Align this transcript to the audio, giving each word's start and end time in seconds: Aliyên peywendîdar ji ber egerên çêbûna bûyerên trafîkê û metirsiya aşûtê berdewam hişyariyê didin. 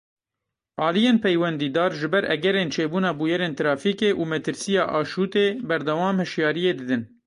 Aliyên 0.87 1.17
peywendîdar 1.23 1.91
ji 1.99 2.07
ber 2.13 2.23
egerên 2.35 2.69
çêbûna 2.75 3.11
bûyerên 3.19 3.53
trafîkê 3.59 4.11
û 4.19 4.23
metirsiya 4.31 4.83
aşûtê 4.99 5.47
berdewam 5.67 6.17
hişyariyê 6.23 6.73
didin. 6.79 7.03